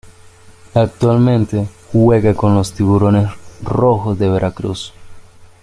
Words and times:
Actualmente 0.73 1.69
juega 1.91 2.33
con 2.33 2.59
Tiburones 2.63 3.29
Rojos 3.61 4.17
de 4.17 4.29
Veracruz. 4.31 4.93